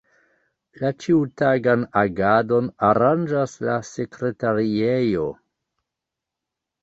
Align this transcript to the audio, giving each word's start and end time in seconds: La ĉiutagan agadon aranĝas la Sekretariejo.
La 0.83 0.89
ĉiutagan 1.03 1.83
agadon 2.01 2.71
aranĝas 2.89 3.53
la 3.67 3.75
Sekretariejo. 3.91 5.27